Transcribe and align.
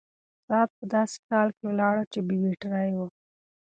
ساعت 0.47 0.69
په 0.77 0.85
داسې 0.93 1.17
حال 1.27 1.49
کې 1.57 1.63
ولاړ 1.67 1.95
و 1.99 2.09
چې 2.11 2.19
بې 2.27 2.35
بيټرۍ 2.41 2.91
و. 2.95 2.99